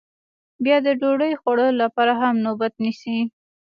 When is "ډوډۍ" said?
0.99-1.33